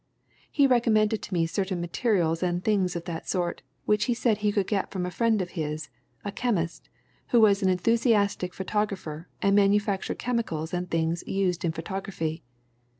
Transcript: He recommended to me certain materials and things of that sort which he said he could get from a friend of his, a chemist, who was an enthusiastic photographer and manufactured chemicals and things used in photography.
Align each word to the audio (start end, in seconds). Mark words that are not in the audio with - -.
He 0.51 0.65
recommended 0.65 1.21
to 1.21 1.33
me 1.35 1.45
certain 1.45 1.79
materials 1.79 2.41
and 2.41 2.63
things 2.63 2.95
of 2.95 3.03
that 3.05 3.29
sort 3.29 3.61
which 3.85 4.05
he 4.05 4.15
said 4.15 4.39
he 4.39 4.51
could 4.51 4.65
get 4.65 4.89
from 4.89 5.05
a 5.05 5.11
friend 5.11 5.43
of 5.43 5.51
his, 5.51 5.89
a 6.25 6.31
chemist, 6.31 6.89
who 7.27 7.39
was 7.39 7.61
an 7.61 7.69
enthusiastic 7.69 8.55
photographer 8.55 9.27
and 9.43 9.55
manufactured 9.55 10.17
chemicals 10.17 10.73
and 10.73 10.89
things 10.89 11.23
used 11.27 11.63
in 11.63 11.71
photography. 11.71 12.41